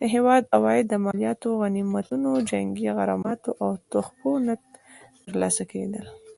[0.00, 4.54] د هیواد عواید له مالیاتو، غنیمتونو، جنګي غراماتو او تحفو نه
[5.26, 6.06] ترلاسه کېدل.